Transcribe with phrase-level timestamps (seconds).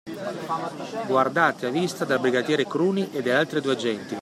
[1.05, 4.17] Guardata a vista dal brigadiere Cruni e da altri due agenti.